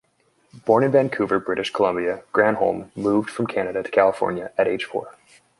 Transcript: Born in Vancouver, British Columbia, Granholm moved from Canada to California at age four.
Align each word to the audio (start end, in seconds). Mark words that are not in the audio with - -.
Born 0.65 0.83
in 0.83 0.89
Vancouver, 0.91 1.39
British 1.39 1.69
Columbia, 1.71 2.23
Granholm 2.33 2.89
moved 2.97 3.29
from 3.29 3.45
Canada 3.45 3.83
to 3.83 3.91
California 3.91 4.51
at 4.57 4.67
age 4.67 4.85
four. 4.85 5.15